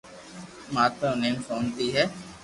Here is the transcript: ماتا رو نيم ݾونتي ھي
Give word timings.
ماتا 0.73 1.07
رو 1.11 1.15
نيم 1.21 1.35
ݾونتي 1.45 1.87
ھي 1.95 2.03